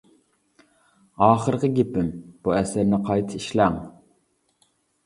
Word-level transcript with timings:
ئاخىرقى 1.25 1.71
گېپىم: 1.75 2.09
بۇ 2.49 2.57
ئەسەرنى 2.61 3.03
قايتا 3.11 3.39
ئىشلەڭ! 3.43 3.81